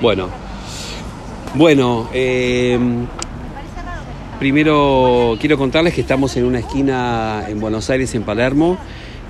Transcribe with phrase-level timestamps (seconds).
[0.00, 0.28] Bueno,
[1.54, 2.78] bueno, eh,
[4.38, 8.76] primero quiero contarles que estamos en una esquina en Buenos Aires, en Palermo.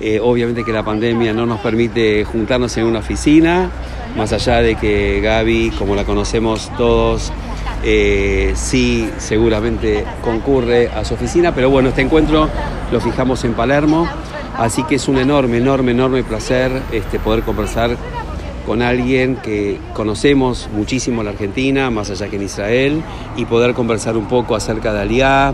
[0.01, 3.71] Eh, obviamente que la pandemia no nos permite juntarnos en una oficina,
[4.17, 7.31] más allá de que Gaby, como la conocemos todos,
[7.83, 12.49] eh, sí seguramente concurre a su oficina, pero bueno, este encuentro
[12.91, 14.07] lo fijamos en Palermo,
[14.57, 17.97] así que es un enorme, enorme, enorme placer este, poder conversar
[18.67, 23.01] con alguien que conocemos muchísimo en la Argentina, más allá que en Israel,
[23.37, 25.53] y poder conversar un poco acerca de Aliá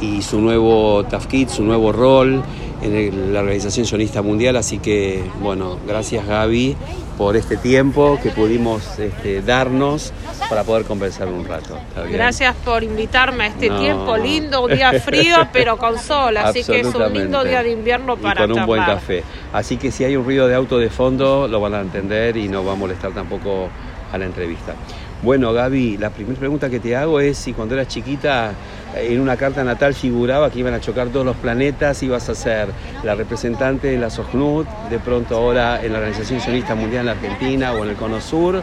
[0.00, 2.42] y su nuevo tafkit, su nuevo rol
[2.82, 4.56] en la Organización Sionista Mundial.
[4.56, 6.76] Así que, bueno, gracias Gaby
[7.16, 10.12] por este tiempo que pudimos este, darnos
[10.48, 11.78] para poder conversar un rato.
[12.10, 16.80] Gracias por invitarme a este tiempo lindo, un día frío pero con sol, así que
[16.80, 19.22] es un lindo día de invierno para y con un buen café.
[19.52, 22.48] Así que si hay un ruido de auto de fondo lo van a entender y
[22.48, 23.68] no va a molestar tampoco
[24.12, 24.74] a la entrevista.
[25.22, 28.52] Bueno, Gaby, la primera pregunta que te hago es si cuando eras chiquita
[28.96, 32.68] en una carta natal figuraba que iban a chocar todos los planetas, ibas a ser
[33.02, 37.12] la representante de la SOGNUT, de pronto ahora en la Organización Sionista Mundial en la
[37.12, 38.62] Argentina o en el Cono Sur.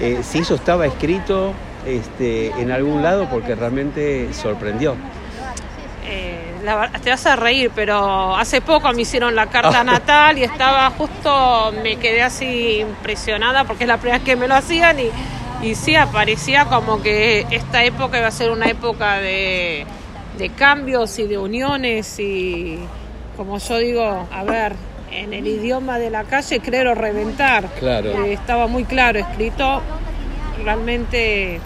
[0.00, 1.52] Eh, si eso estaba escrito
[1.86, 4.96] este, en algún lado porque realmente sorprendió.
[6.06, 6.40] Eh,
[7.02, 11.72] te vas a reír, pero hace poco me hicieron la carta natal y estaba justo,
[11.82, 15.10] me quedé así impresionada porque es la primera vez que me lo hacían y
[15.62, 19.86] y sí, aparecía como que esta época iba a ser una época de,
[20.56, 22.78] cambios y de uniones y
[23.36, 24.74] como yo digo, a ver,
[25.12, 27.66] en el idioma de la calle, creo reventar.
[27.78, 28.24] Claro.
[28.24, 29.82] Eh, estaba muy claro escrito,
[30.64, 31.60] realmente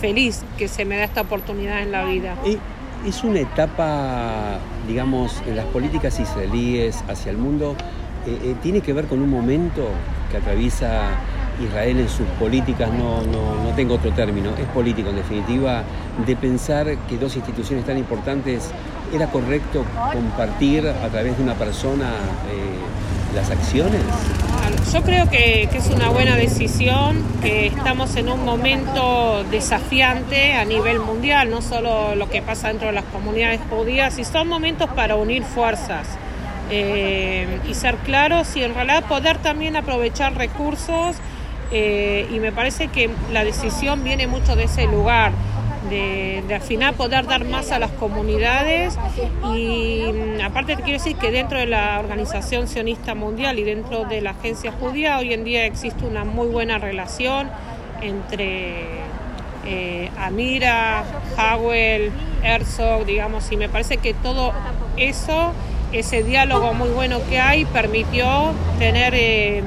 [0.00, 2.34] feliz que se me da esta oportunidad en la vida.
[2.44, 2.58] Y
[3.08, 7.76] es una etapa, digamos, en las políticas israelíes hacia el mundo,
[8.26, 9.88] eh, eh, tiene que ver con un momento
[10.30, 11.10] que atraviesa
[11.60, 15.84] Israel en sus políticas, no, no, tengo otro término, es político en definitiva,
[16.26, 18.70] de pensar que dos instituciones tan importantes
[19.12, 22.06] era correcto compartir a través de una persona
[22.50, 22.78] eh,
[23.34, 24.00] las acciones?
[24.92, 31.00] Yo creo que, es una buena decisión, que estamos en un momento desafiante a nivel
[31.00, 35.16] mundial, no solo lo que pasa dentro de las comunidades judías, y son momentos para
[35.16, 36.06] unir fuerzas.
[36.70, 41.16] Eh, y ser claros y en realidad poder también aprovechar recursos
[41.70, 45.32] eh, y me parece que la decisión viene mucho de ese lugar,
[45.90, 48.98] de, al final poder dar más a las comunidades.
[49.54, 54.04] Y mm, aparte te quiero decir que dentro de la Organización Sionista Mundial y dentro
[54.04, 57.50] de la Agencia Judía hoy en día existe una muy buena relación
[58.00, 58.84] entre
[59.66, 61.04] eh, Amira,
[61.36, 62.10] Howell,
[62.42, 64.52] Herzog, digamos, y me parece que todo
[64.96, 65.52] eso,
[65.92, 69.14] ese diálogo muy bueno que hay, permitió tener...
[69.14, 69.62] Eh,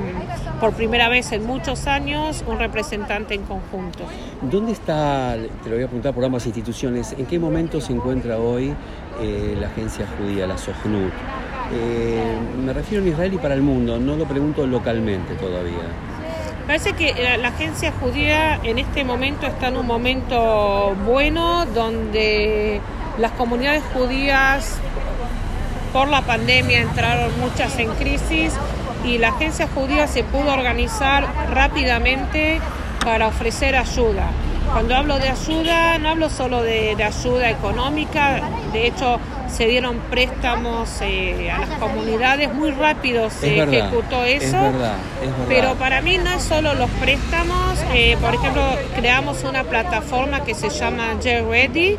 [0.62, 4.06] por primera vez en muchos años un representante en conjunto.
[4.44, 8.38] ¿Dónde está, te lo voy a preguntar por ambas instituciones, en qué momento se encuentra
[8.38, 8.72] hoy
[9.20, 11.12] eh, la agencia judía, la SOGNUT?
[11.74, 15.82] Eh, me refiero a Israel y para el mundo, no lo pregunto localmente todavía.
[16.68, 22.80] Parece que la, la agencia judía en este momento está en un momento bueno donde
[23.18, 24.78] las comunidades judías
[25.92, 28.54] por la pandemia entraron muchas en crisis
[29.04, 32.60] y la agencia judía se pudo organizar rápidamente
[33.04, 34.30] para ofrecer ayuda.
[34.72, 38.42] Cuando hablo de ayuda, no hablo solo de, ayuda económica,
[38.72, 39.20] de hecho
[39.50, 44.58] se dieron préstamos eh, a las comunidades, muy rápido se ejecutó eso,
[45.50, 48.64] pero para mí no es solo los préstamos, eh, por ejemplo,
[48.96, 51.98] creamos una plataforma que se llama J Ready,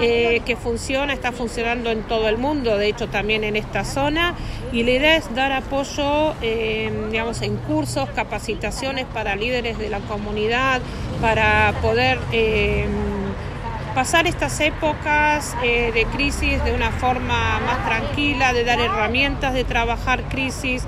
[0.00, 4.34] eh, que funciona, está funcionando en todo el mundo, de hecho también en esta zona,
[4.72, 10.00] y la idea es dar apoyo, eh, digamos, en cursos, capacitaciones para líderes de la
[10.00, 10.80] comunidad,
[11.20, 12.86] para poder eh,
[13.94, 20.24] pasar estas épocas de crisis de una forma más tranquila, de dar herramientas de trabajar
[20.24, 20.84] crisis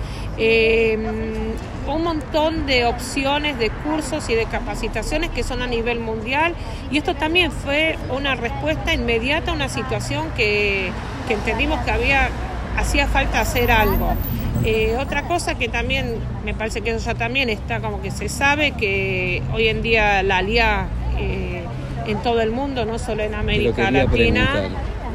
[1.95, 6.55] un montón de opciones de cursos y de capacitaciones que son a nivel mundial
[6.91, 10.91] y esto también fue una respuesta inmediata a una situación que,
[11.29, 12.31] entendimos que había
[12.77, 14.15] hacía falta hacer algo.
[14.65, 18.29] Eh, otra cosa que también me parece que eso ya también está como que se
[18.29, 20.87] sabe que hoy en día la ALIA
[21.19, 21.62] eh,
[22.06, 24.71] en todo el mundo, no solo en América Latina.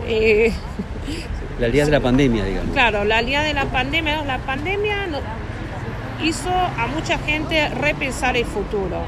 [0.08, 0.52] Eh,
[1.60, 2.72] la ALIA de la pandemia, digamos.
[2.74, 5.08] Claro, la ALIA de la pandemia, la pandemia
[6.24, 9.04] hizo a mucha gente repensar el futuro.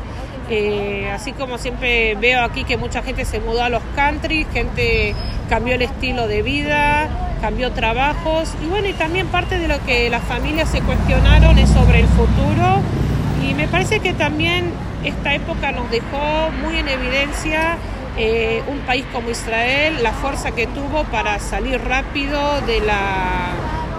[0.49, 5.15] Eh, así como siempre veo aquí que mucha gente se mudó a los country, gente
[5.49, 7.09] cambió el estilo de vida,
[7.41, 11.69] cambió trabajos y bueno, y también parte de lo que las familias se cuestionaron es
[11.69, 12.81] sobre el futuro
[13.41, 14.71] y me parece que también
[15.03, 17.77] esta época nos dejó muy en evidencia
[18.17, 23.49] eh, un país como Israel, la fuerza que tuvo para salir rápido de la,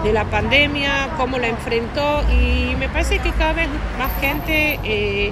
[0.05, 3.67] de la pandemia, cómo la enfrentó y me parece que cada vez
[3.97, 5.31] más gente eh,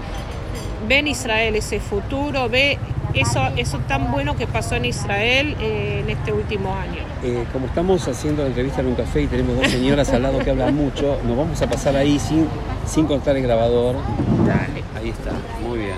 [0.87, 2.79] ve en Israel ese futuro, ve
[3.13, 7.03] eso, eso tan bueno que pasó en Israel eh, en este último año.
[7.23, 10.39] Eh, como estamos haciendo la entrevista en un café y tenemos dos señoras al lado
[10.39, 12.47] que hablan mucho, nos vamos a pasar ahí sin,
[12.87, 13.95] sin cortar el grabador.
[14.39, 14.83] Dale.
[14.97, 15.97] Ahí está, muy bien.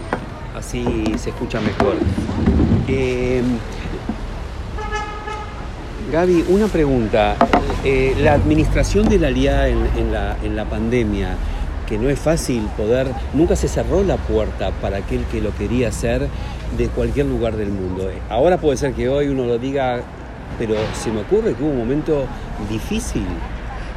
[0.54, 1.96] Así se escucha mejor.
[2.90, 3.42] Eh,
[6.12, 7.38] Gaby, una pregunta.
[7.88, 11.36] Eh, la administración de la LIA en, la, en la pandemia,
[11.88, 15.90] que no es fácil poder, nunca se cerró la puerta para aquel que lo quería
[15.90, 16.28] hacer
[16.78, 18.10] de cualquier lugar del mundo.
[18.28, 20.02] Ahora puede ser que hoy uno lo diga,
[20.58, 22.26] pero se me ocurre que hubo un momento
[22.72, 23.28] difícil.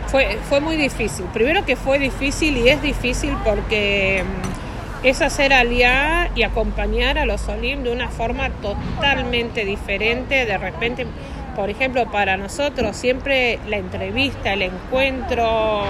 [0.08, 1.24] Fue, muy difícil.
[1.32, 7.24] Primero que fue difícil y es difícil porque mm, es hacer aliar y acompañar a
[7.26, 10.46] los Olim de una forma totalmente diferente.
[10.46, 11.06] De repente,
[11.58, 15.82] por ejemplo, para nosotros siempre la entrevista, el encuentro,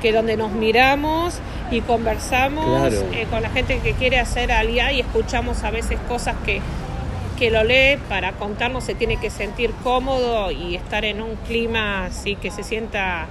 [0.00, 1.40] que donde nos miramos
[1.70, 3.06] y conversamos Claro.
[3.12, 6.62] eh, con la gente que quiere hacer aliá y escuchamos a veces cosas que,
[7.38, 12.06] que lo lee para contarnos se tiene que sentir cómodo y estar en un clima
[12.06, 13.26] así que se sienta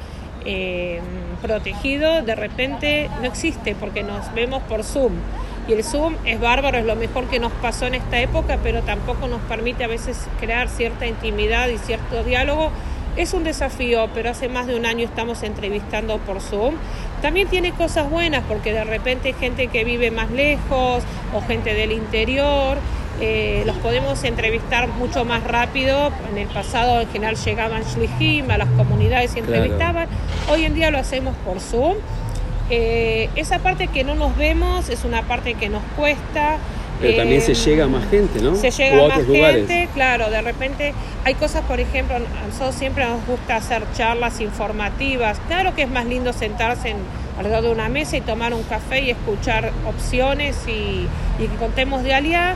[0.46, 1.02] eh,
[1.42, 5.14] protegido, de repente no existe porque nos vemos por Zoom.
[5.68, 8.82] Y el Zoom es bárbaro, es lo mejor que nos pasó en esta época, pero
[8.82, 12.70] tampoco nos permite a veces crear cierta intimidad y cierto diálogo.
[13.16, 16.76] Es un desafío, pero hace más de un año estamos entrevistando por Zoom.
[17.22, 21.74] También tiene cosas buenas porque de repente hay gente que vive más lejos o gente
[21.74, 22.78] del interior.
[23.22, 26.12] eh, los podemos entrevistar mucho más rápido.
[26.32, 29.54] En el pasado en general llegaban shlichim a las comunidades y Claro.
[29.64, 30.08] entrevistaban.
[30.52, 31.98] Hoy en día lo hacemos por Zoom.
[32.70, 36.58] Eh, esa parte que no nos vemos es una parte que nos cuesta.
[37.02, 38.56] Pero también se Eh, llega a más gente, ¿no?
[38.56, 39.68] se O llega a a más otros lugares.
[39.68, 40.94] gente, claro, de repente
[41.26, 45.40] hay cosas, por ejemplo, a nosotros siempre nos gusta hacer charlas informativas.
[45.48, 46.98] Claro que es más lindo sentarse en,
[47.38, 51.08] alrededor de una mesa y tomar un café y escuchar opciones y,
[51.40, 52.56] y que contemos de aliá,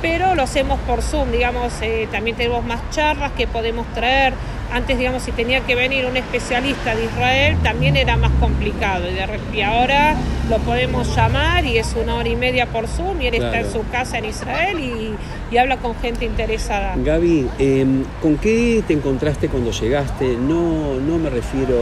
[0.00, 4.32] pero lo hacemos por Zoom, digamos, eh, también tenemos más charlas que podemos traer.
[4.72, 9.08] Antes, digamos, si tenía que venir un especialista de Israel, también era más complicado.
[9.08, 9.26] Y, de
[9.56, 10.14] y ahora
[10.50, 13.72] lo podemos llamar y es una hora y media por Zoom y él está en
[13.72, 15.14] su casa en Israel y,
[15.54, 16.94] y habla con gente interesada.
[16.96, 17.86] Gaby, eh,
[18.20, 20.36] ¿con qué te encontraste cuando llegaste?
[20.36, 21.76] No, no me refiero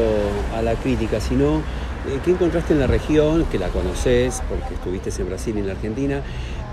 [0.56, 1.58] a la crítica, sino
[2.06, 5.66] eh, qué encontraste en la región, que la conoces, porque estuviste en Brasil y en
[5.66, 6.22] la Argentina,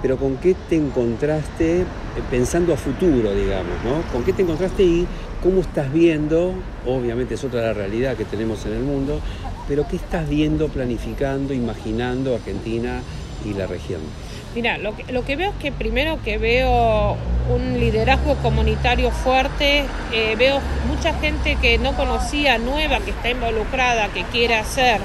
[0.04, 1.86] pero con qué te encontraste eh,
[2.30, 4.02] pensando a futuro, digamos, ¿no?
[4.12, 5.08] ¿Con qué te encontraste y
[5.42, 6.54] cómo estás viendo?
[6.86, 9.22] Obviamente es otra la realidad que tenemos en el mundo,
[9.66, 13.02] pero ¿qué estás viendo, planificando, imaginando Argentina
[13.46, 14.02] y la región?
[14.54, 17.16] Mira, lo que, lo que veo es que primero que veo
[17.50, 20.60] un liderazgo comunitario fuerte, eh, veo
[20.90, 25.00] mucha gente que no conocía, nueva, que está involucrada, que quiere hacer,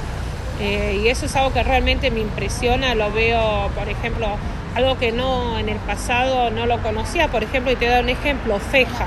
[0.61, 4.37] eh, y eso es algo que realmente me impresiona, lo veo, por ejemplo,
[4.75, 8.09] algo que no en el pasado no lo conocía, por ejemplo, y te doy un
[8.09, 9.07] ejemplo, Feja.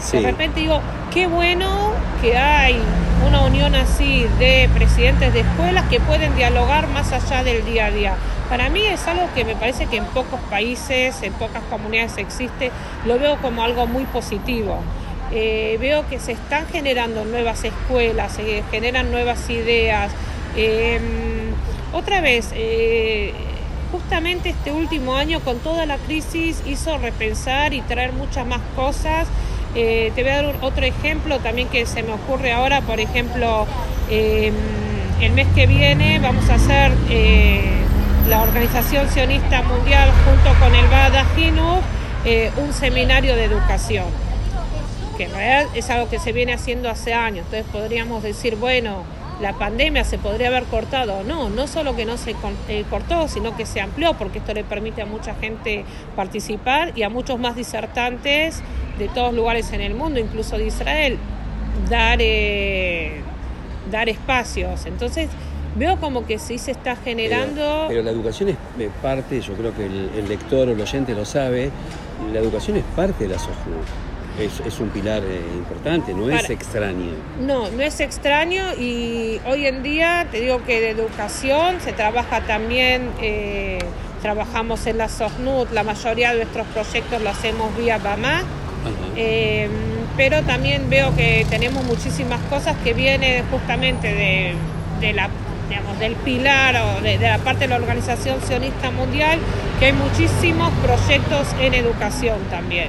[0.00, 0.18] Sí.
[0.18, 0.80] De repente digo,
[1.12, 2.78] qué bueno que hay
[3.26, 7.90] una unión así de presidentes de escuelas que pueden dialogar más allá del día a
[7.90, 8.14] día.
[8.48, 12.70] Para mí es algo que me parece que en pocos países, en pocas comunidades existe,
[13.06, 14.78] lo veo como algo muy positivo.
[15.32, 20.12] Eh, veo que se están generando nuevas escuelas, se generan nuevas ideas.
[20.56, 21.00] Eh,
[21.92, 23.32] otra vez, eh,
[23.94, 29.28] justamente este último año con toda la crisis hizo repensar y traer muchas más cosas.
[29.76, 33.66] Eh, te voy a dar otro ejemplo también que se me ocurre ahora, por ejemplo,
[34.10, 34.52] eh,
[35.20, 37.62] el mes que viene vamos a hacer eh,
[38.28, 41.78] la Organización Sionista Mundial junto con el Bada Hinu
[42.24, 44.06] eh, un seminario de educación
[45.16, 45.30] que en
[45.74, 47.46] es algo que se viene haciendo hace años.
[47.46, 49.04] Entonces podríamos decir, bueno,
[49.40, 51.22] la pandemia se podría haber cortado.
[51.24, 52.34] No, no solo que no se
[52.68, 55.84] eh, cortó, sino que se amplió, porque esto le permite a mucha gente
[56.16, 58.62] participar y a muchos más disertantes
[58.98, 61.18] de todos lugares en el mundo, incluso de Israel,
[61.88, 63.20] dar, eh,
[63.90, 64.86] dar espacios.
[64.86, 65.28] Entonces
[65.74, 67.86] veo como que sí se está generando...
[67.88, 71.14] Pero, la educación es eh, parte, yo creo que el, el lector o el oyente
[71.14, 71.70] lo sabe,
[72.32, 74.03] la educación es parte de la SOJNU.
[74.38, 77.12] Es, es un pilar eh, importante, no es extraño.
[77.40, 82.40] No, no es extraño y hoy en día te digo que de educación se trabaja
[82.40, 83.78] también, eh,
[84.22, 88.42] trabajamos en la SOSNUT, la mayoría de nuestros proyectos lo hacemos vía BAMA,
[89.16, 89.68] eh,
[90.16, 94.54] pero también veo que tenemos muchísimas cosas que vienen justamente de,
[95.00, 95.28] de la,
[95.68, 99.38] digamos, del pilar o de, la parte de la Organización Sionista Mundial,
[99.78, 102.88] que hay muchísimos proyectos en educación también.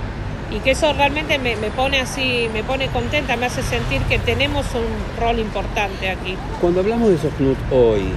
[0.51, 4.65] Y que eso realmente me, pone así, me pone contenta, me hace sentir que tenemos
[4.75, 6.37] un rol importante aquí.
[6.61, 8.11] Cuando hablamos de Socnut hoy,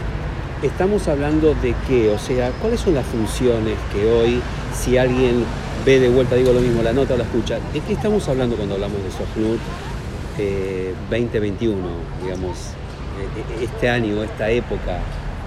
[0.63, 4.43] estamos hablando de qué, o sea, ¿cuáles son las funciones que hoy,
[4.75, 5.45] si alguien
[5.87, 8.57] ve de vuelta, digo lo mismo, la nota o la escucha, ¿de qué estamos hablando
[8.57, 9.61] cuando hablamos de Socnut
[11.11, 11.77] 2021,
[12.23, 12.59] digamos,
[13.19, 15.01] e, e, este año, esta época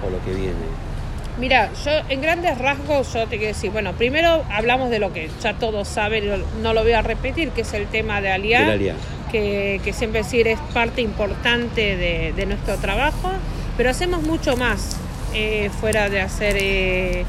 [0.04, 0.91] o lo que viene?
[1.38, 5.30] Mira, yo en grandes rasgos yo te quiero decir, bueno, primero hablamos de lo que
[5.42, 8.78] ya todos saben, no lo voy a repetir, que es el tema de Aliar,
[9.30, 13.32] que, que, siempre decir es parte importante de, nuestro trabajo,
[13.78, 14.98] pero hacemos mucho más
[15.32, 17.24] eh, fuera de hacer, eh,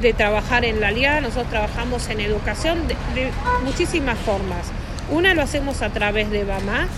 [0.00, 3.30] de trabajar en la Alianza, nosotros trabajamos en educación de, de
[3.64, 4.72] muchísimas formas.
[5.10, 6.88] Una lo hacemos a través de BAMA,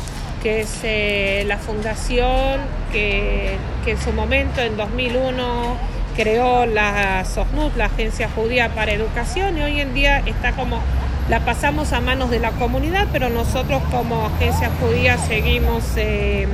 [0.43, 2.61] que es eh, la fundación
[2.93, 3.57] que,
[3.87, 5.77] en su momento, en 2001,
[6.17, 10.81] creó la SOSNUT, la Agencia Judía para Educación, y hoy en día está como,
[11.29, 16.47] la pasamos a manos de la comunidad, pero nosotros como Agencia Judía seguimos eh,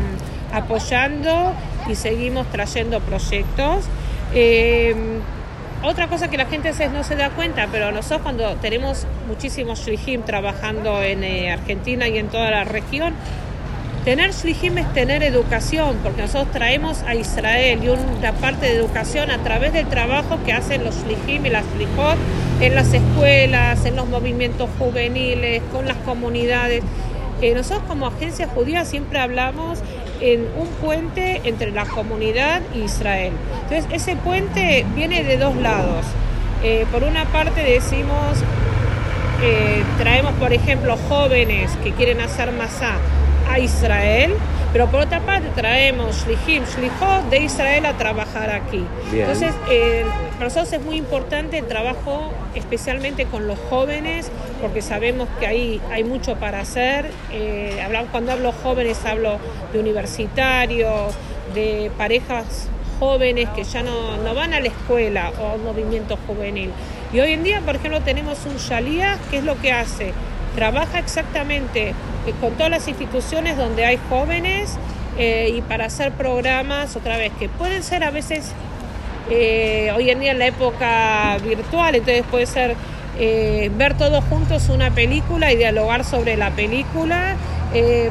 [0.52, 1.52] apoyando
[1.88, 3.84] y seguimos trayendo proyectos.
[4.34, 4.94] Eh,
[5.82, 10.22] otra cosa que la gente no se da cuenta, pero nosotros cuando tenemos muchísimos shlichim
[10.22, 13.14] trabajando en Argentina y en toda la región,
[14.06, 19.32] tener shlichim es tener educación, porque nosotros traemos a Israel y una parte de educación
[19.32, 22.16] a través del trabajo que hacen los shlichim y las shlichot
[22.60, 26.84] en las escuelas, en los movimientos juveniles, con las comunidades.
[27.42, 29.80] Eh, nosotros como agencia judía siempre hablamos
[30.20, 33.32] en un puente entre la comunidad e Israel.
[33.64, 36.06] Entonces, ese puente viene de dos lados.
[36.62, 38.38] Eh, por una parte decimos,
[39.42, 42.98] eh, traemos, por ejemplo, jóvenes que quieren hacer masá
[43.48, 44.34] a Israel,
[44.72, 48.84] pero por otra parte traemos Shlihim, Shlihot de Israel a trabajar aquí.
[49.12, 55.28] Entonces, eh, para nosotros es muy importante el trabajo especialmente con los jóvenes, porque sabemos
[55.40, 57.10] que ahí hay mucho para hacer.
[57.32, 59.38] Eh, cuando hablo jóvenes hablo
[59.72, 61.14] de universitarios,
[61.54, 66.18] de parejas jóvenes que ya no, no van a la escuela o a un movimiento
[66.26, 66.70] juvenil.
[67.12, 70.12] Y hoy en día, por ejemplo, tenemos un Shalía, que es lo que hace?
[70.54, 71.94] Trabaja exactamente
[72.34, 74.76] con todas las instituciones donde hay jóvenes
[75.18, 78.52] eh, y para hacer programas, otra vez, que pueden ser a veces,
[79.30, 82.76] eh, hoy en día en la época virtual, entonces puede ser
[83.18, 87.34] ver todos juntos una película y dialogar sobre la película,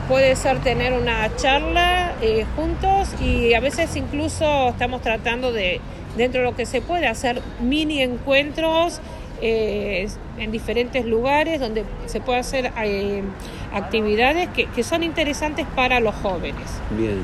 [0.07, 2.13] puede ser tener una charla
[2.55, 5.79] juntos y a veces incluso estamos tratando de,
[6.17, 8.99] dentro de lo que se puede, hacer mini encuentros
[9.41, 13.21] eh, en diferentes lugares donde se puede hacer eh,
[13.73, 16.63] actividades que, son interesantes para los jóvenes.
[16.97, 17.19] Bien.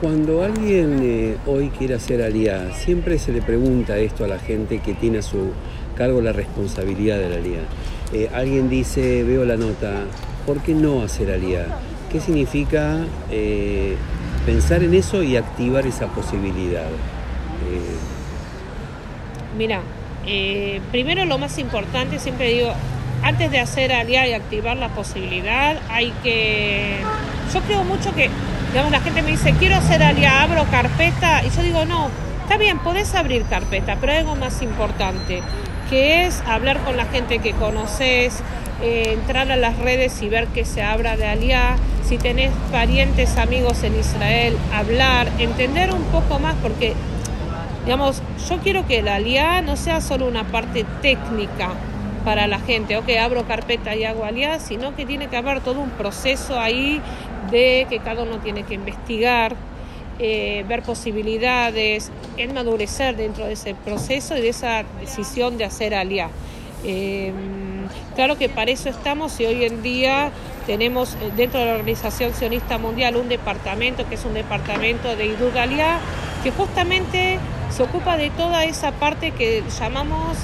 [0.00, 4.78] Cuando alguien eh, hoy quiere hacer alía, siempre se le pregunta esto a la gente
[4.78, 5.52] que tiene a su
[5.96, 8.30] cargo la responsabilidad de la alía.
[8.32, 10.04] alguien dice, veo la nota,
[10.46, 11.66] ¿por qué no hacer alía?
[12.12, 12.98] ¿Qué significa
[14.46, 16.86] pensar en eso y activar esa posibilidad?
[19.56, 19.82] Mira,
[20.30, 22.70] eh, primero lo más importante, siempre digo,
[23.22, 26.98] antes de hacer aliá y activar la posibilidad, hay que...
[27.52, 28.28] Yo creo mucho que,
[28.70, 32.10] digamos, la gente me dice, quiero hacer aliá, abro carpeta, y yo digo, no,
[32.42, 35.42] está bien, podés abrir carpeta, pero algo más importante,
[35.88, 38.42] que es hablar con la gente que conoces,
[38.82, 43.38] eh, entrar a las redes y ver que se abra de aliá, si tenés parientes,
[43.38, 46.92] amigos en Israel, hablar, entender un poco más, porque
[47.88, 51.70] Digamos, yo quiero que la aliá no sea solo una parte técnica
[52.22, 55.80] para la gente, o abro carpeta y hago aliá, sino que tiene que haber todo
[55.80, 57.00] un proceso ahí
[57.50, 59.56] de que cada uno tiene que investigar,
[60.18, 66.28] eh, ver posibilidades, enmadurecer dentro de ese proceso y de esa decisión de hacer aliá.
[66.84, 67.32] Eh,
[68.14, 70.30] claro que para eso estamos y hoy en día
[70.66, 75.24] tenemos eh, dentro de la Organización Sionista Mundial un departamento que es un departamento de
[75.24, 76.00] Idug Aliá,
[76.44, 77.38] que justamente
[77.70, 80.36] se ocupa de toda esa parte que llamamos,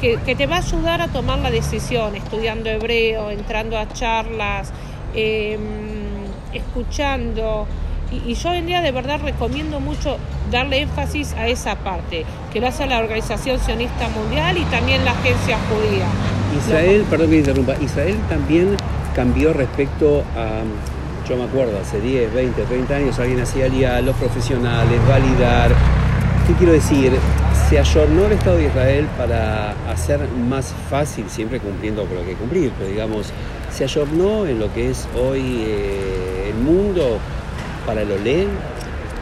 [0.00, 4.72] que, te va a ayudar a tomar la decisión, estudiando hebreo, entrando a charlas,
[5.14, 5.60] em,
[6.52, 7.66] escuchando.
[8.12, 10.18] Y, yo hoy en día de verdad recomiendo mucho
[10.50, 15.12] darle énfasis a esa parte, que lo hace la Organización Sionista Mundial y también la
[15.12, 16.06] Agencia Judía.
[16.56, 18.76] Israel, perdón que interrumpa, Israel también
[19.14, 20.62] cambió respecto a,
[21.28, 23.66] yo me acuerdo, hace 10, 20, 30 años alguien hacía
[23.96, 25.74] a los profesionales, validar,
[26.46, 27.12] ¿Qué quiero decir?
[27.68, 32.34] Se ayornó el Estado de Israel para hacer más fácil, siempre cumpliendo con lo que
[32.34, 33.32] cumplir, pero digamos,
[33.72, 37.18] se ayornó en lo que es hoy eh, el mundo
[37.84, 38.46] para el OLE.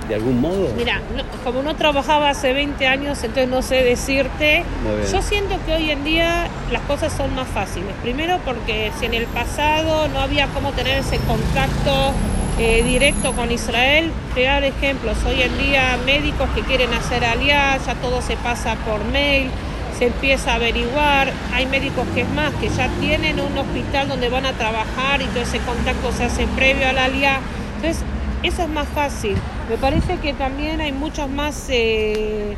[0.06, 0.68] de algún modo?
[0.76, 1.00] Mira,
[1.44, 4.62] como no trabajaba hace 20 años, entonces no sé decirte.
[5.10, 7.88] Yo siento que hoy en día las cosas son más fáciles.
[8.02, 12.12] Primero porque si en el pasado no había cómo tener ese contacto
[12.58, 15.16] eh, directo con Israel, dar ejemplos.
[15.26, 19.50] Hoy en día médicos que quieren hacer alianza, todo se pasa por mail,
[19.98, 21.32] se empieza a averiguar.
[21.52, 25.24] Hay médicos que es más, que ya tienen un hospital donde van a trabajar y
[25.26, 27.40] todo ese contacto se hace previo a la alianza.
[27.76, 28.04] Entonces,
[28.44, 29.36] eso es más fácil.
[29.68, 32.54] Me parece que también hay muchos más, eh,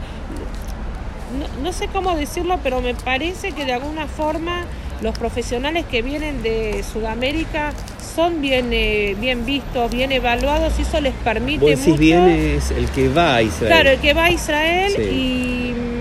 [1.62, 4.64] no, sé cómo decirlo, pero me parece que de alguna forma
[5.02, 7.72] los profesionales que vienen de Sudamérica
[8.14, 11.60] son bien, eh, bien vistos, bien evaluados y eso les permite...
[11.60, 13.72] Vos decís bien es el que va a Israel.
[13.72, 15.72] Claro, el que va a Israel y...
[15.74, 15.96] Mm,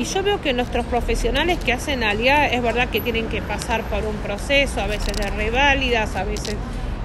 [0.00, 3.82] y yo veo que nuestros profesionales que hacen alía es verdad que tienen que pasar
[3.82, 6.54] por un proceso, a veces de reválidas, a veces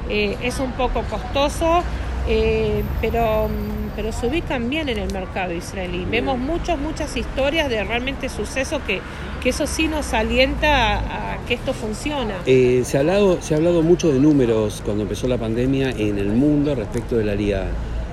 [0.10, 1.82] eh, es un poco costoso,
[2.28, 3.50] eh, pero,
[3.96, 6.06] pero se ubican bien en el mercado israelí.
[6.06, 9.02] Vemos muchas, muchas historias de realmente suceso que,
[9.44, 12.36] que eso sí nos alienta a, que esto funciona.
[12.46, 16.18] Eh, se, ha hablado, se ha hablado mucho de números cuando empezó la pandemia en
[16.18, 17.68] el mundo respecto de la liga.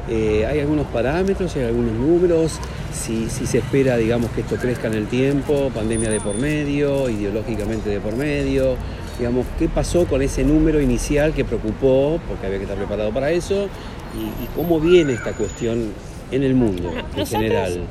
[0.08, 2.58] ¿Hay algunos parámetros, hay algunos números?
[2.92, 7.08] Si, si, se espera, digamos, que esto crezca en el tiempo, pandemia de por medio,
[7.08, 8.76] ideológicamente de por medio,
[9.20, 13.30] digamos, qué pasó con ese número inicial que preocupó, porque había que estar preparado para
[13.30, 13.68] eso,
[14.16, 15.92] y, cómo viene esta cuestión
[16.32, 17.82] en el mundo en general.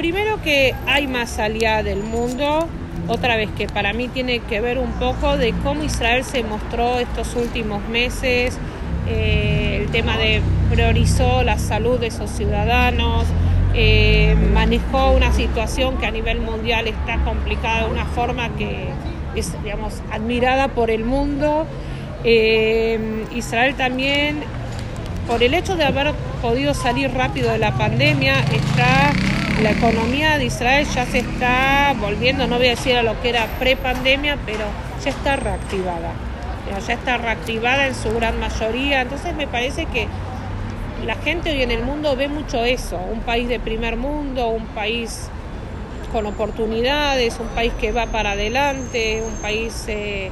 [0.00, 2.66] Primero que hay más salida del mundo,
[3.06, 6.98] otra vez que para mí tiene que ver un poco de cómo Israel se mostró
[6.98, 8.56] estos últimos meses,
[9.06, 10.40] eh, el tema de
[10.70, 13.26] priorizó la salud de sus ciudadanos,
[13.74, 18.88] eh, manejó una situación que a nivel mundial está complicada de una forma que
[19.36, 21.66] es digamos, admirada por el mundo.
[22.24, 22.98] Eh,
[23.34, 24.44] Israel también,
[25.26, 29.12] por el hecho de haber podido salir rápido de la pandemia, está
[29.62, 33.30] la economía de Israel ya se está volviendo, no voy a decir a lo que
[33.30, 34.64] era pre-pandemia, pero
[35.04, 36.12] ya está reactivada.
[36.86, 39.02] Ya está reactivada en su gran mayoría.
[39.02, 40.06] Entonces me parece que
[41.04, 44.66] la gente hoy en el mundo ve mucho eso, un país de primer mundo, un
[44.66, 45.28] país
[46.12, 50.30] con oportunidades, un país que va para adelante, un país eh,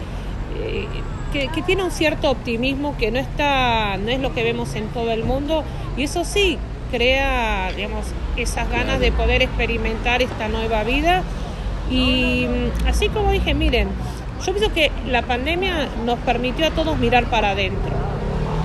[0.61, 0.87] eh,
[1.33, 5.11] que, tiene un cierto optimismo que no está, no es lo que vemos en todo
[5.13, 5.65] el mundo,
[5.97, 6.59] y eso sí
[6.91, 11.23] crea, digamos, esas ganas de poder experimentar esta nueva vida.
[11.91, 13.89] Y mm, así como dije, miren,
[14.45, 17.91] yo pienso que la pandemia nos permitió a todos mirar para adentro.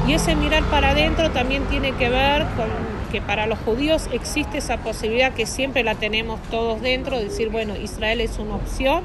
[0.08, 4.58] Y ese mirar para adentro también tiene que ver con que para los judíos existe
[4.58, 9.04] esa posibilidad que siempre la tenemos todos dentro, de decir, bueno, Israel es una opción.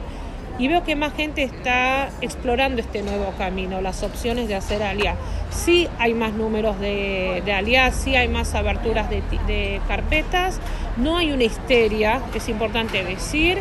[0.59, 5.14] Y veo que más gente está explorando este nuevo camino, las opciones de hacer aliá.
[5.51, 10.61] Sí hay más números de, de aliá, sí hay más aberturas de, carpetas,
[10.97, 13.59] no hay una histeria, es importante decir,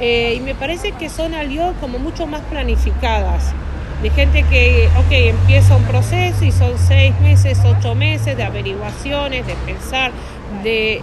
[0.00, 3.54] eh, y me parece que son alió como mucho más planificadas
[4.02, 9.46] de gente que, ok, empieza un proceso y son seis meses, ocho meses de averiguaciones,
[9.46, 10.10] de pensar,
[10.64, 11.00] de...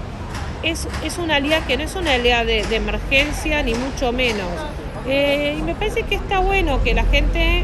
[0.62, 4.50] Es, es una alianza que no es una alianza de, emergencia, ni mucho menos.
[5.10, 7.64] Eh, y me parece que está bueno que la gente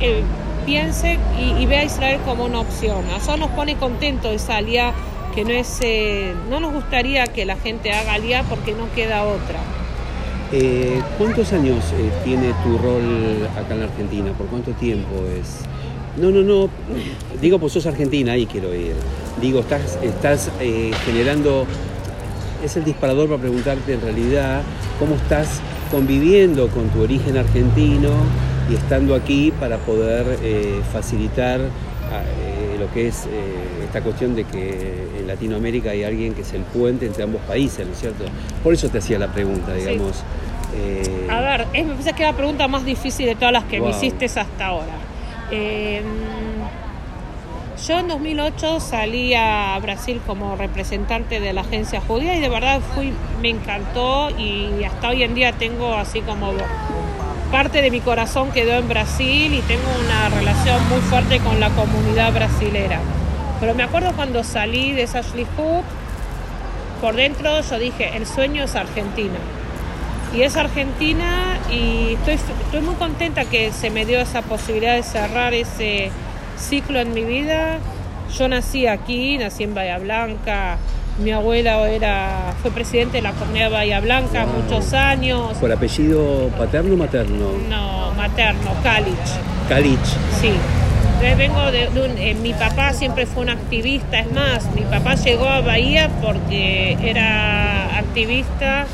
[0.00, 0.22] eh,
[0.66, 3.06] piense y, vea a Israel como una opción.
[3.08, 4.98] A nosotros nos pone contento esa alianza
[5.34, 5.78] que no es...
[5.80, 9.60] Eh, no nos gustaría que la gente haga alianza porque no queda otra.
[11.18, 11.84] ¿Cuántos años
[12.24, 14.32] tiene tu rol acá en la Argentina?
[14.32, 15.60] ¿Por cuánto tiempo es?
[16.20, 16.68] No, no, no.
[17.40, 18.94] Digo, pues sos argentina, ahí quiero ir.
[19.40, 20.50] Digo, estás, estás
[21.04, 21.66] generando.
[22.62, 24.62] Es el disparador para preguntarte en realidad
[24.98, 28.10] cómo estás conviviendo con tu origen argentino
[28.70, 30.26] y estando aquí para poder
[30.92, 31.60] facilitar
[32.78, 33.26] lo que es
[33.84, 37.86] esta cuestión de que en Latinoamérica hay alguien que es el puente entre ambos países,
[37.86, 38.24] ¿no es cierto?
[38.62, 40.22] Por eso te hacía la pregunta, digamos.
[40.76, 43.64] Eh, a ver, es, me parece que es la pregunta más difícil de todas las
[43.64, 44.92] que me hiciste hasta ahora.
[47.86, 52.80] Yo en 2008 salí a Brasil como representante de la agencia judía y de verdad
[52.94, 56.52] fui, me encantó y hasta hoy en día tengo así como
[57.52, 61.70] parte de mi corazón quedó en Brasil y tengo una relación muy fuerte con la
[61.70, 62.98] comunidad brasilera.
[63.60, 65.84] Pero me acuerdo cuando salí de esa Hood,
[67.00, 69.38] por dentro yo dije, el sueño es Argentina.
[70.34, 75.02] Y es Argentina y estoy, estoy muy contenta que se me dio esa posibilidad de
[75.04, 76.10] cerrar ese
[76.58, 77.78] ciclo en mi vida.
[78.36, 80.76] Yo nací aquí, nací en Bahía Blanca,
[81.18, 85.56] mi abuela era, fue presidente de la comunidad de Bahía Blanca muchos años.
[85.58, 87.52] ¿Por apellido paterno o materno?
[87.68, 89.16] No, materno, Calich.
[89.68, 89.98] Calich.
[90.40, 90.52] Sí.
[91.20, 95.16] Entonces vengo de, un, eh, mi papá siempre fue un activista, es más, mi papá
[95.16, 98.86] llegó a Bahía porque era activista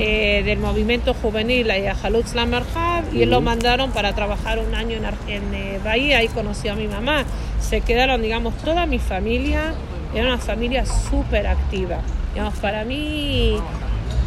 [0.00, 4.96] eh, del movimiento juvenil la Jalutz Lamerhab y él lo mandaron para trabajar un año
[4.96, 7.24] en, en eh, Bahía, ahí conoció a mi mamá.
[7.60, 9.74] Se quedaron, digamos, toda mi familia,
[10.14, 11.98] era una familia súper activa.
[12.32, 13.58] Digamos, para mí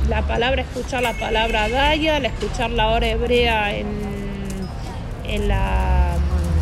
[0.07, 3.87] la palabra, escuchar la palabra Daya, escuchar la hora hebrea en,
[5.25, 6.15] en la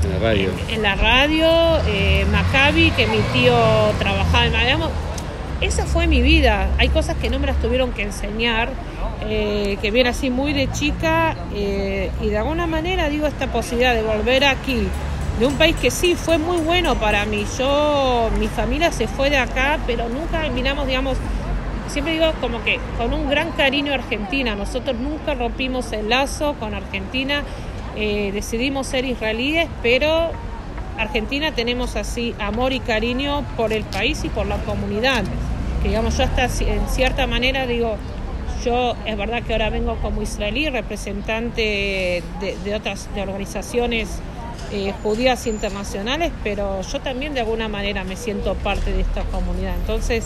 [0.04, 0.50] en la radio.
[0.70, 1.48] En, la radio,
[1.88, 3.56] eh, Maccabi, que mi tío
[4.00, 4.90] trabajaba en digamos,
[5.62, 6.70] Esa fue mi vida.
[6.78, 8.70] Hay cosas que no me las tuvieron que enseñar,
[9.22, 13.94] eh, que viene así muy de chica, eh, y de alguna manera digo esta posibilidad
[13.94, 14.88] de volver aquí,
[15.40, 17.46] de un país que sí fue muy bueno para mí.
[17.58, 21.18] Yo, mi familia se fue de acá, pero nunca miramos, digamos,
[21.88, 24.56] siempre digo como que con un gran cariño a Argentina.
[24.56, 27.44] Nosotros nunca rompimos el lazo con Argentina
[27.96, 30.32] eh, decidimos ser israelíes, pero
[30.98, 35.24] Argentina tenemos así amor y cariño por el país y por la comunidad.
[35.82, 37.98] Que digamos, yo hasta en cierta manera digo,
[38.64, 44.10] yo es verdad que ahora vengo como israelí, representante de, otras de organizaciones
[44.72, 49.76] eh, judías internacionales, pero yo también de alguna manera me siento parte de esta comunidad.
[49.76, 50.26] Entonces,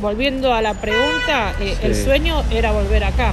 [0.00, 3.32] volviendo a la pregunta, eh, el sueño era volver acá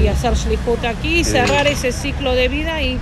[0.00, 2.98] y hacer Shlihut aquí, cerrar ese ciclo de vida y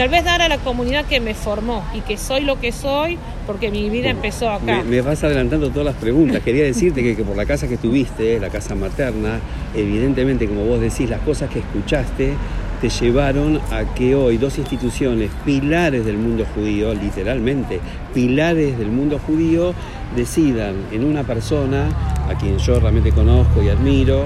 [0.00, 3.18] tal vez dar a la comunidad que me formó y que soy lo que soy
[3.46, 4.82] porque mi vida empezó acá.
[4.82, 6.40] Me, vas adelantando todas las preguntas.
[6.42, 9.40] Quería decirte que, que, por la casa que tuviste, la casa materna,
[9.76, 12.32] evidentemente, como vos decís, las cosas que escuchaste
[12.80, 17.78] te llevaron a que hoy dos instituciones, pilares del mundo judío, literalmente,
[18.14, 19.74] pilares del mundo judío,
[20.16, 21.90] decidan en una persona
[22.26, 24.24] a quien yo realmente conozco y admiro,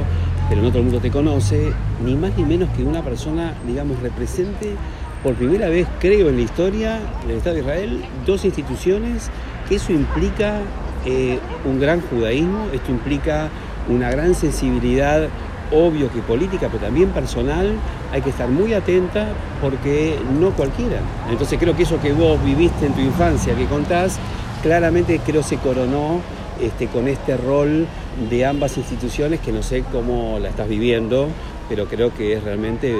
[0.48, 1.72] pero no todo el mundo te conoce,
[2.04, 4.76] ni más ni menos que una persona, digamos, represente
[5.24, 9.30] por primera vez, creo, en la historia del Estado de Israel, dos instituciones,
[9.66, 10.60] que eso implica
[11.06, 13.48] eh, un gran judaísmo, esto implica
[13.88, 15.28] una gran sensibilidad,
[15.72, 17.72] obvio que política, pero también personal,
[18.12, 19.28] hay que estar muy atenta
[19.62, 20.98] porque no cualquiera.
[21.30, 24.18] Entonces creo que eso que vos viviste en tu infancia, que contás,
[24.62, 26.20] claramente creo se coronó
[26.60, 27.87] este, con este rol
[28.28, 31.28] de ambas instituciones que no sé cómo la estás viviendo,
[31.68, 32.94] pero creo que es realmente,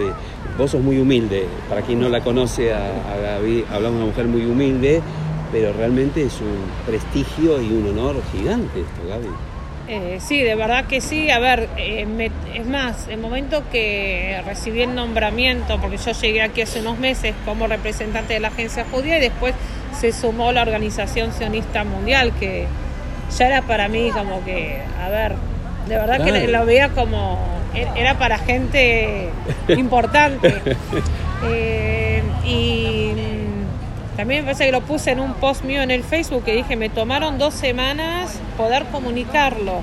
[0.59, 2.81] vos sos muy humilde, para quien no la conoce a,
[3.23, 5.01] Gaby, hablamos de una mujer muy humilde,
[5.53, 9.29] pero realmente es un prestigio y un honor gigante esto, Gaby.
[9.87, 11.31] Eh, sí, de verdad que sí.
[11.31, 16.63] A ver, eh, es más, el momento que recibí el nombramiento, porque yo llegué aquí
[16.63, 19.55] hace unos meses como representante de la agencia judía y después
[19.99, 22.67] se sumó la Organización Sionista Mundial, que
[23.37, 25.35] ya era para mí como que, a ver,
[25.89, 27.39] de verdad que lo veía como,
[27.75, 29.31] era para gente
[29.69, 30.55] importante.
[31.47, 33.11] Eh, y
[34.17, 36.75] también me parece que lo puse en un post mío en el Facebook que dije,
[36.75, 39.83] me tomaron dos semanas poder comunicarlo,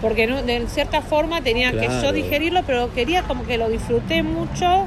[0.00, 4.86] porque de cierta forma tenía que yo digerirlo, pero quería como que lo disfruté mucho.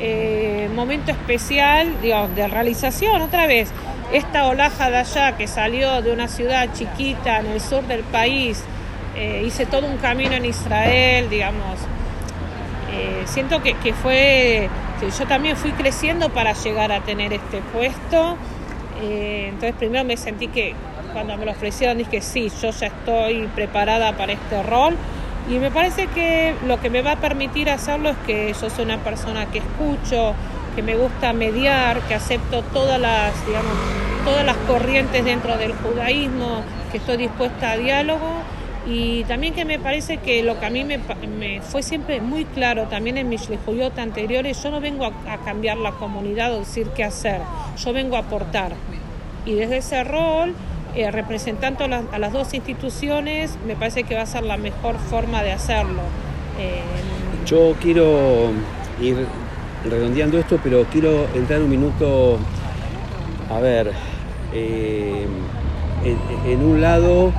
[0.00, 3.72] Eh, momento especial digamos, de realización otra vez
[4.12, 8.62] esta olaja de allá que salió de una ciudad chiquita en el sur del país,
[9.18, 11.80] eh, hice todo un camino en Israel, digamos.
[12.92, 14.68] Eh, siento que, fue,
[15.18, 18.36] yo también fui creciendo para llegar a tener este puesto.
[19.02, 20.74] Eh, entonces primero me sentí que
[21.12, 24.96] cuando me lo ofrecieron dije sí, yo ya estoy preparada para este rol.
[25.50, 28.84] Y me parece que lo que me va a permitir hacerlo es que yo soy
[28.84, 30.34] una persona que escucho,
[30.76, 33.72] que me gusta mediar, que acepto todas las, digamos,
[34.24, 38.42] todas las corrientes dentro del judaísmo, que estoy dispuesta a diálogo
[38.88, 40.98] y también que me parece que lo que a mí me,
[41.60, 45.92] fue siempre muy claro también en mis lejuyot anteriores, yo no vengo a, cambiar la
[45.92, 47.40] comunidad o decir qué hacer,
[47.76, 48.72] yo vengo a aportar.
[49.44, 50.54] Y desde ese rol,
[50.94, 55.42] eh, representando a las, dos instituciones, me parece que va a ser la mejor forma
[55.42, 56.02] de hacerlo.
[56.58, 56.80] Eh,
[57.46, 58.50] yo quiero
[59.00, 59.26] ir
[59.84, 62.38] redondeando esto, pero quiero entrar un minuto,
[63.50, 63.92] a ver,
[64.52, 65.26] eh,
[66.46, 67.32] en, un lado,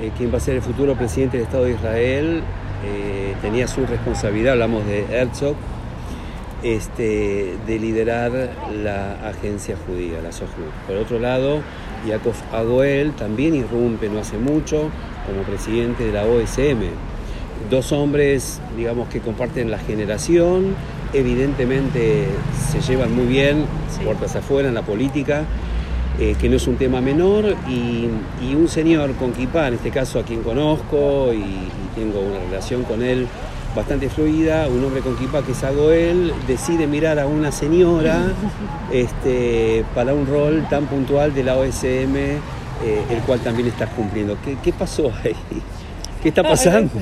[0.00, 2.42] eh, quien va a ser el futuro presidente del Estado de Israel
[2.84, 5.54] eh, tenía su responsabilidad, hablamos de Herzog,
[6.62, 8.32] este, de liderar
[8.82, 10.70] la agencia judía, la SOHUD.
[10.86, 11.60] Por otro lado,
[12.06, 14.90] Yaakov Agoel también irrumpe no hace mucho
[15.26, 16.82] como presidente de la OSM.
[17.70, 20.74] Dos hombres, digamos, que comparten la generación,
[21.12, 22.26] evidentemente
[22.70, 23.64] se llevan muy bien,
[24.04, 25.44] puertas afuera en la política,
[26.18, 28.08] eh, que no es un tema menor, y,
[28.54, 33.02] un señor con Kipá, en este caso a quien conozco y, tengo una relación con
[33.02, 33.28] él
[33.74, 38.20] bastante fluida, un hombre con kipa que es Agoel, decide mirar a una señora
[38.92, 42.40] este, para un rol tan puntual de la OSM, eh,
[43.10, 44.36] el cual también estás cumpliendo.
[44.62, 45.34] ¿Qué, pasó ahí?
[46.22, 46.90] ¿Qué está pasando?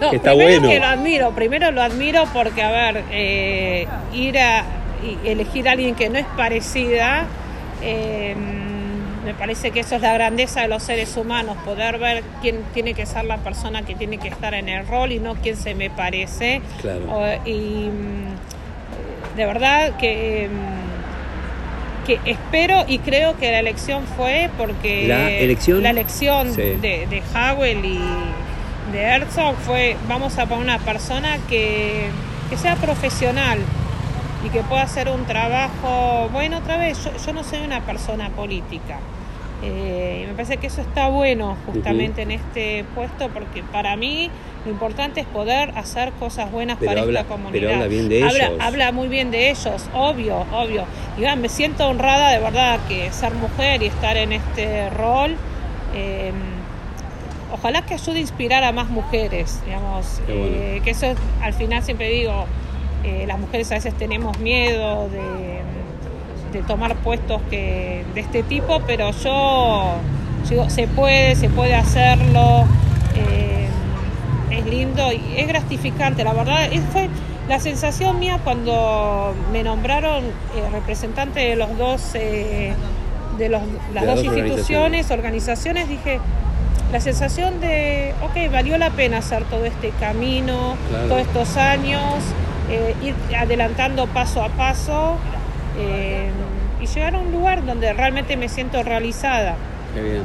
[0.00, 0.68] No, está primero bueno.
[0.68, 4.64] que lo admiro, primero lo admiro porque, a ver, eh, ir a
[5.24, 7.26] elegir a alguien que no es parecida,
[7.82, 8.34] eh,
[9.24, 12.94] me parece que eso es la grandeza de los seres humanos, poder ver quién tiene
[12.94, 15.74] que ser la persona que tiene que estar en el rol y no quién se
[15.74, 16.62] me parece.
[17.44, 25.06] y mm, de verdad que, mm, que espero y creo que la elección fue porque
[25.06, 28.00] la elección, la elección de, de Howell y
[28.92, 32.08] de Herzog fue vamos a poner una persona que,
[32.48, 33.58] que sea profesional
[34.44, 38.30] y que pueda hacer un trabajo, bueno, otra vez, yo, yo no soy una persona
[38.30, 38.98] política,
[39.62, 44.30] eh, me parece que eso está bueno justamente en este puesto porque para mí
[44.64, 47.60] lo importante es poder hacer cosas buenas para esta comunidad.
[47.60, 48.58] Pero habla bien de habla, ellos.
[48.60, 50.84] Habla muy bien de ellos, obvio, obvio.
[51.16, 55.36] Y me siento honrada de verdad que ser mujer y estar en este rol.
[55.94, 56.30] Eh,
[57.52, 60.20] ojalá que ayude a inspirar a más mujeres, digamos.
[60.28, 61.06] Eh, que eso
[61.42, 62.46] al final siempre digo,
[63.26, 65.58] las mujeres a veces tenemos miedo de
[66.52, 69.96] de tomar puestos que, de este tipo, pero yo
[70.48, 72.64] digo, se puede, se puede hacerlo,
[73.16, 73.68] eh,
[74.50, 77.08] es lindo y es gratificante, la verdad, fue
[77.48, 80.30] la sensación mía cuando me nombraron eh,
[80.72, 82.72] representante de los dos, eh,
[83.38, 83.62] de los,
[83.94, 85.88] las, dos, instituciones, organizaciones.
[85.88, 86.20] dije,
[86.92, 90.76] la sensación de, ok, valió la pena hacer todo este camino,
[91.08, 92.02] todos estos años,
[93.02, 95.16] ir adelantando paso a paso
[95.78, 96.28] eh,
[96.80, 99.56] y llegar a un lugar donde realmente me siento realizada.
[99.94, 100.22] Qué bien.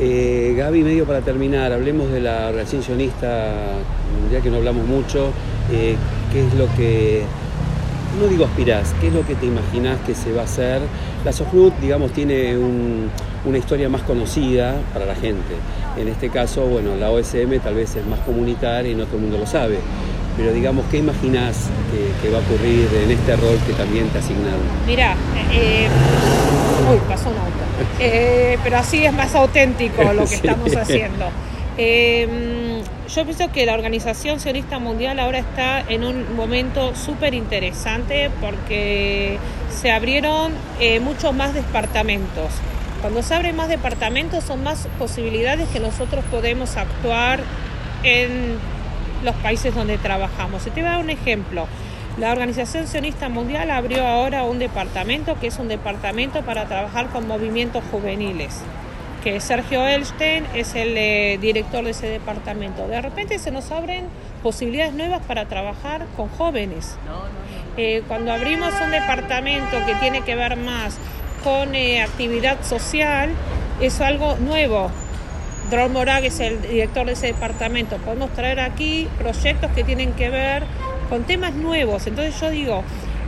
[0.00, 3.52] Eh, Gaby, medio para terminar, hablemos de la relación sionista,
[4.30, 5.32] ya que no hablamos mucho,
[5.72, 5.96] eh,
[6.32, 7.24] ¿qué es lo que,
[8.20, 10.80] no digo aspirás, qué es lo que te imaginás que se va a hacer?
[11.24, 15.54] La Sofnut, digamos, tiene una historia más conocida para la gente.
[15.96, 19.22] En este caso, bueno, la OSM tal vez es más comunitaria y no todo el
[19.22, 19.78] mundo lo sabe
[20.38, 21.68] pero digamos, ¿qué imaginas
[22.22, 24.60] que, va a ocurrir en este rol que también te asignaron?
[24.86, 25.16] Mira,
[25.52, 25.88] eh,
[26.90, 27.58] uy, pasó un auto,
[27.98, 31.26] eh, pero así es más auténtico lo que estamos haciendo.
[31.76, 38.30] Em, yo pienso que la Organización Sionista Mundial ahora está en un momento súper interesante
[38.40, 39.38] porque
[39.70, 42.52] se abrieron eh, muchos más departamentos.
[43.00, 47.40] Cuando se abren más departamentos son más posibilidades que nosotros podemos actuar
[48.04, 48.58] en
[49.22, 50.62] los países donde trabajamos.
[50.62, 51.66] te voy a dar un ejemplo.
[52.18, 57.28] La Organización Sionista Mundial abrió ahora un departamento que es un departamento para trabajar con
[57.28, 58.60] movimientos juveniles
[59.22, 62.86] que Sergio Elstein es el eh, director de ese departamento.
[62.86, 64.06] De repente se nos abren
[64.42, 66.96] posibilidades nuevas para trabajar con jóvenes.
[67.76, 70.96] Eh, cuando abrimos un departamento que tiene que ver más
[71.44, 73.30] con eh, actividad social,
[73.80, 74.90] es algo nuevo.
[75.70, 77.98] Drol Morag es el director de ese departamento.
[77.98, 80.62] Podemos traer aquí proyectos que tienen que ver
[81.10, 82.06] con temas nuevos.
[82.06, 82.84] Entonces yo digo,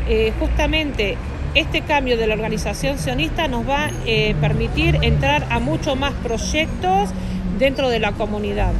[0.09, 1.18] eh, justamente
[1.55, 6.14] este cambio de la organización sionista nos va a eh, permitir entrar a mucho más
[6.14, 7.11] proyectos
[7.59, 8.72] dentro de la comunidad.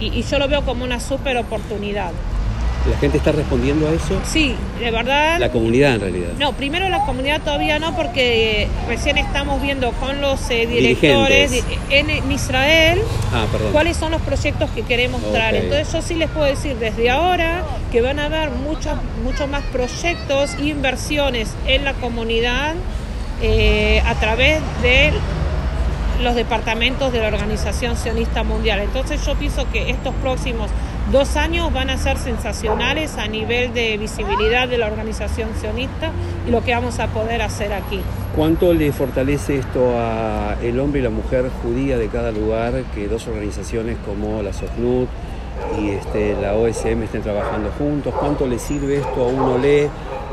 [0.00, 2.12] y yo lo veo como una súper oportunidad.
[2.90, 4.20] ¿La gente está respondiendo a eso?
[4.24, 5.38] Sí, de verdad.
[5.38, 6.28] La comunidad en realidad.
[6.38, 12.30] No, primero la comunidad todavía no, porque recién estamos viendo con los eh, directores en,
[12.30, 13.00] Israel
[13.32, 15.64] ah, cuáles son los proyectos que queremos traer.
[15.64, 18.92] Entonces yo sí les puedo decir desde ahora que van a haber muchos,
[19.22, 22.74] muchos más proyectos e inversiones en la comunidad
[23.40, 25.12] eh, a través de
[26.22, 28.80] los departamentos de la Organización Sionista Mundial.
[28.80, 30.70] Entonces yo pienso que estos próximos
[31.12, 36.10] dos años van a ser sensacionales a nivel de visibilidad de la organización sionista
[36.46, 38.00] y lo que vamos a poder hacer aquí.
[38.34, 43.06] ¿Cuánto le fortalece esto a el hombre y la mujer judía de cada lugar que
[43.06, 45.08] dos organizaciones como la SOCNUT
[45.80, 48.12] y este, la OSM estén trabajando juntos?
[48.18, 49.88] ¿Cuánto le sirve esto a uno lee?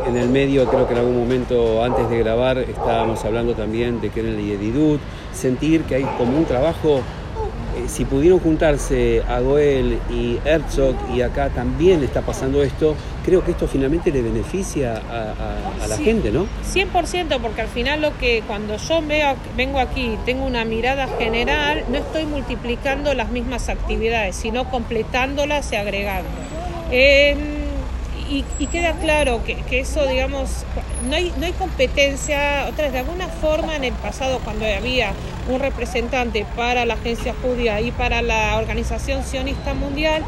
[0.08, 4.10] En el medio, creo que en algún momento antes de grabar estábamos hablando también de
[4.10, 5.00] que en el Yedidut,
[5.32, 7.02] sentir que hay como un trabajo
[7.88, 13.52] si pudieron juntarse a Goel y Herzog y acá también está pasando esto, creo que
[13.52, 16.48] esto finalmente le beneficia a, la gente, ¿no?
[16.74, 21.08] 100%, porque al final lo que cuando yo veo, vengo aquí y tengo una mirada
[21.18, 26.30] general, no estoy multiplicando las mismas actividades, sino completándolas y agregando.
[26.92, 27.61] Em,
[28.32, 30.66] y, queda claro que, eso, digamos,
[31.10, 35.12] no hay, no hay competencia, otra vez, de alguna forma en el pasado cuando había
[35.50, 40.24] un representante para la agencia judía y para la Organización Sionista Mundial,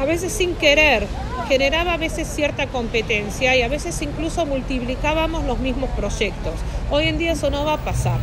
[0.00, 1.06] a veces sin querer,
[1.48, 6.54] generaba a veces cierta competencia y a veces incluso multiplicábamos los mismos proyectos.
[6.90, 8.18] Hoy en día eso no va a pasar,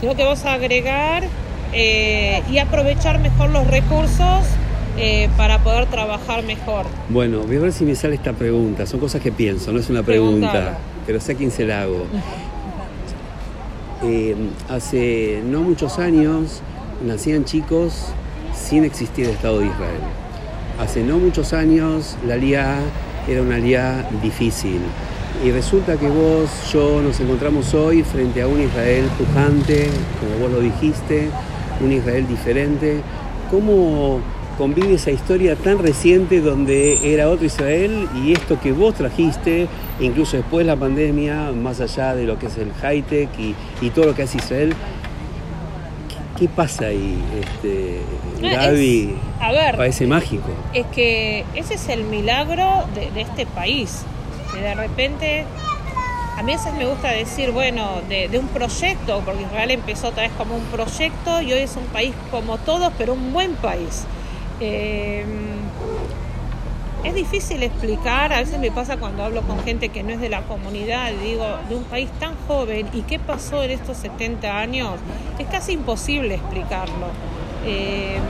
[0.00, 1.24] sino que vas a agregar
[1.72, 4.44] eh, y aprovechar mejor los recursos
[4.96, 6.86] eh, para poder trabajar mejor.
[7.08, 8.86] Bueno, voy a ver si me sale esta pregunta.
[8.86, 12.06] Son cosas que pienso, no es una pregunta, pero sé a quién se la hago.
[14.06, 14.36] Eh,
[14.68, 16.60] hace no muchos años
[17.06, 18.08] nacían chicos
[18.54, 20.00] sin existir el Estado de Israel.
[20.78, 22.80] Hace no muchos años la LIA
[23.28, 24.80] era una LIA difícil.
[25.42, 29.88] Y resulta que vos, yo nos encontramos hoy frente a un Israel pujante,
[30.20, 31.28] como vos lo dijiste,
[31.80, 33.00] un Israel diferente.
[33.50, 34.20] ¿Cómo
[34.56, 39.68] convive esa historia tan reciente donde era otro Israel y esto que vos trajiste,
[40.00, 44.06] incluso después de la pandemia, más allá de lo que es el high-tech y, todo
[44.06, 44.74] lo que hace Israel,
[46.38, 48.00] ¿qué, pasa ahí, este,
[48.40, 49.14] Gaby?
[49.40, 50.48] a ver, parece mágico.
[50.72, 54.02] Es que ese es el milagro de, este país,
[54.52, 55.44] que de repente
[56.36, 60.24] a mí a veces me gusta decir, bueno, de, un proyecto, porque Israel empezó otra
[60.24, 64.04] vez como un proyecto y hoy es un país como todos, pero un buen país.
[64.60, 65.26] Em,
[67.04, 70.30] es difícil explicar, a veces me pasa cuando hablo con gente que no es de
[70.30, 74.94] la comunidad, digo, de un país tan joven y qué pasó en estos 70 años,
[75.38, 77.08] es casi imposible explicarlo.
[77.66, 78.22] Em,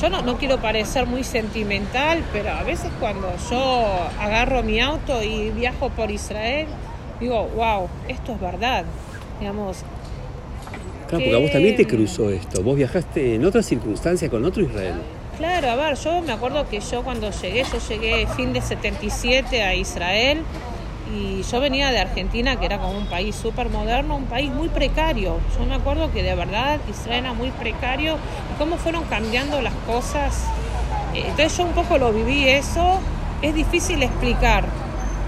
[0.00, 3.86] yo no, no, quiero parecer muy sentimental, pero a veces cuando yo
[4.20, 6.66] agarro mi auto y viajo por Israel,
[7.20, 8.84] digo, wow, esto es verdad.
[9.40, 9.84] Digamos,
[11.08, 12.62] Claro, porque a vos también te cruzó esto.
[12.62, 14.94] Vos viajaste en otra circunstancia con otro Israel.
[15.38, 19.62] Claro, a ver, yo me acuerdo que yo cuando llegué, yo llegué fin de 77
[19.62, 20.42] a Israel
[21.14, 24.68] y yo venía de Argentina, que era como un país súper moderno, un país muy
[24.68, 25.38] precario.
[25.58, 29.74] Yo me acuerdo que de verdad Israel era muy precario y cómo fueron cambiando las
[29.86, 30.44] cosas.
[31.14, 32.98] Eh, entonces yo un poco lo viví eso.
[33.42, 34.64] Es difícil explicar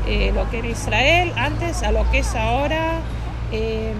[0.08, 3.00] eh, lo que era Israel antes a lo que es ahora.
[3.52, 3.92] Eh,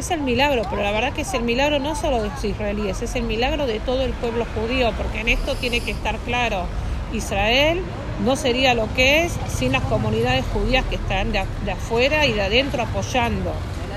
[0.00, 3.02] es el milagro, pero la verdad que es el milagro no solo de los israelíes,
[3.02, 6.64] es el milagro de todo el pueblo judío, porque en esto tiene que estar claro,
[7.12, 7.80] Israel
[8.24, 12.42] no sería lo que es sin las comunidades judías que están de, afuera y de
[12.42, 13.52] adentro apoyando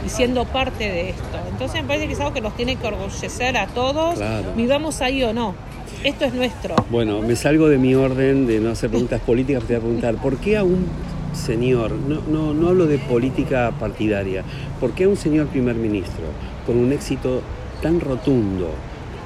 [0.05, 1.39] y siendo parte de esto.
[1.49, 4.19] Entonces me parece que es algo que nos tiene que orgullecer a todos,
[4.55, 5.55] vivamos ahí o no.
[6.03, 6.75] Esto es nuestro.
[6.89, 10.15] Bueno, me salgo de mi orden de no hacer preguntas políticas, te voy a preguntar,
[10.15, 10.87] ¿por qué aún
[11.35, 14.43] señor, no, no, no hablo de política partidaria,
[14.79, 16.25] ¿por qué un señor primer ministro
[16.65, 17.41] con un éxito
[17.81, 18.69] tan rotundo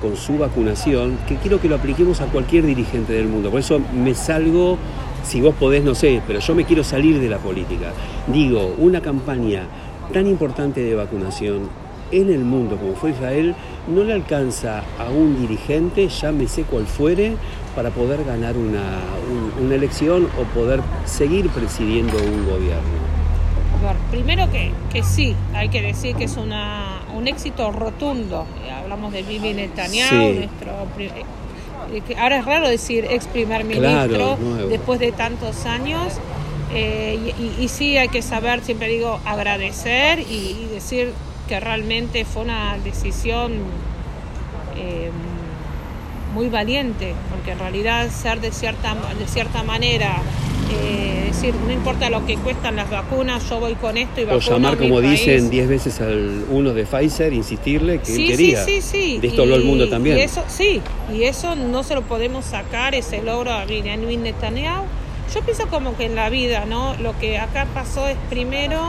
[0.01, 3.51] con su vacunación, que quiero que lo apliquemos a cualquier dirigente del mundo?
[3.51, 4.77] Por eso me salgo,
[5.23, 7.91] si vos podés, no sé, pero yo me quiero salir de la política.
[8.27, 9.63] Digo, una campaña
[10.13, 11.69] tan importante de vacunación
[12.11, 13.55] en el mundo como fue Israel,
[13.87, 17.33] no le alcanza a un dirigente, llámese cual fuere,
[17.79, 18.99] para poder ganar una,
[19.73, 22.99] elección o poder seguir presidiendo un gobierno?
[24.11, 28.45] primero que, que sí, hay que decir que es una, un éxito rotundo.
[28.67, 34.37] Eh, hablamos de Bibi Netanyahu, nuestro eh, ahora es raro decir ex primer ministro
[34.67, 36.19] después de tantos años.
[36.73, 41.13] Eh, y, sí hay que saber, siempre digo, agradecer y, decir
[41.47, 43.53] que realmente fue una decisión
[46.33, 50.21] muy valiente, porque en realidad ser de cierta, de cierta manera,
[50.71, 54.45] eh, decir, no importa lo que cuestan las vacunas, yo voy con esto y vacuno
[54.45, 58.63] O llamar, como dicen, 10 veces al uno de Pfizer, insistirle que él quería.
[58.63, 59.19] Sí, sí, sí.
[59.19, 60.17] De esto el mundo también.
[60.17, 60.81] Y eso, sí,
[61.13, 64.85] y eso no se lo podemos sacar, ese logro a Benjamin Netanyahu.
[65.33, 66.95] Yo pienso como que en la vida, ¿no?
[66.95, 68.81] Lo que acá pasó es primero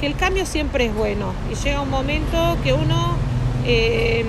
[0.00, 3.16] que el cambio siempre es bueno y llega un momento que uno...
[3.66, 4.24] Eh,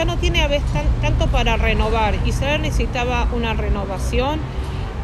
[0.00, 0.64] ya no tiene a veces
[1.02, 2.14] tanto para renovar.
[2.24, 4.40] Israel necesitaba una renovación.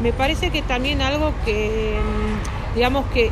[0.01, 3.29] Me parece que también algo que, mm, digamos que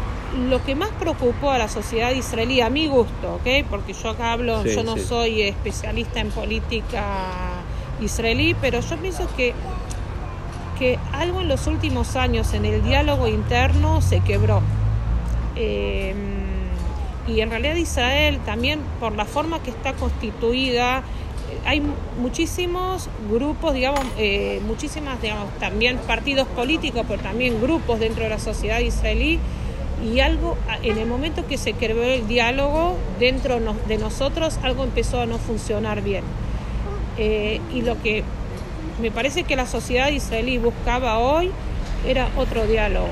[0.48, 3.66] lo que más preocupó a la sociedad israelí, a mi gusto, ¿ok?
[3.68, 7.04] Porque yo acá hablo, yo no soy especialista en política
[8.00, 9.56] israelí, pero yo pienso que,
[10.78, 14.62] que algo en los últimos años en el diálogo interno se quebró.
[15.56, 16.46] Em,
[17.28, 21.02] y en realidad Israel también por la forma que está constituida,
[21.66, 21.82] hay
[22.20, 28.40] muchísimos grupos, digamos, eh, muchísimas, digamos, también partidos políticos, pero también grupos dentro de la
[28.40, 29.40] sociedad israelí.
[30.04, 35.22] Y algo, en el momento que se creó el diálogo dentro de nosotros, algo empezó
[35.22, 36.24] a no funcionar bien.
[37.18, 38.24] Eh, y lo que
[39.02, 41.52] me parece que la sociedad israelí buscaba hoy
[42.08, 43.08] era otro diálogo.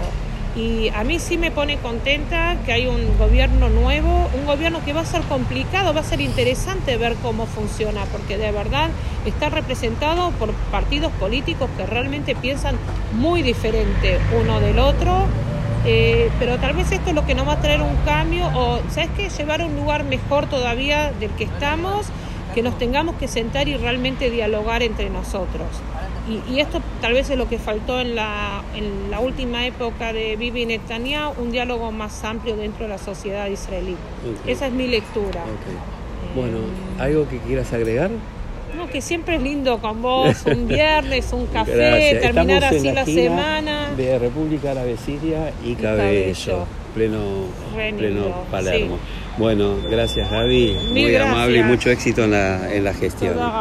[0.55, 4.93] Y a mí sí me pone contenta que hay un gobierno nuevo, un gobierno que
[4.93, 8.91] va a ser complicado, va a ser interesante ver cómo funciona, porque de verdad
[9.25, 12.75] está representado por partidos políticos que realmente piensan
[13.13, 15.25] muy diferente uno del otro.
[15.85, 18.79] Eh, pero tal vez esto es lo que nos va a traer un cambio o,
[18.89, 19.29] ¿sabes qué?
[19.29, 22.05] Llevar a un lugar mejor todavía del que estamos,
[22.53, 25.67] que nos tengamos que sentar y realmente dialogar entre nosotros.
[26.29, 30.37] Y, esto tal vez es lo que faltó en la, en la última época de
[30.37, 33.97] Bibi Netanyahu, un diálogo más amplio dentro de la sociedad israelí.
[34.47, 35.43] Esa es mi lectura.
[36.35, 36.59] Bueno,
[36.97, 38.09] ¿algo que quieras agregar?
[38.75, 43.91] No, que siempre es lindo con vos, un viernes, un café, terminar así la, semana.
[43.95, 46.65] De República Árabe Siria y, Cabello,
[46.95, 47.19] pleno,
[47.97, 48.97] pleno Palermo.
[49.37, 53.35] Bueno, gracias Gaby, muy amable y mucho éxito en la, en la gestión.